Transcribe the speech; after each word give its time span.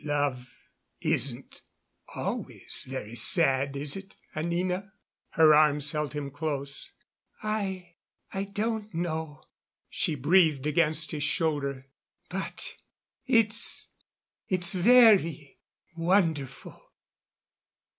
"Love 0.03 0.67
isn't 0.99 1.61
always 2.15 2.85
very 2.87 3.13
sad, 3.13 3.77
is 3.77 3.95
it, 3.95 4.15
Anina?" 4.35 4.93
Her 5.29 5.53
arms 5.53 5.91
held 5.91 6.13
him 6.13 6.31
close. 6.31 6.89
"I 7.43 7.97
I 8.33 8.45
don't 8.45 8.91
know," 8.95 9.43
she 9.91 10.15
breathed 10.15 10.65
against 10.65 11.11
his 11.11 11.21
shoulder. 11.21 11.85
"But 12.31 12.77
it's 13.27 13.91
it's 14.47 14.73
very 14.73 15.59
wonderful." 15.95 16.81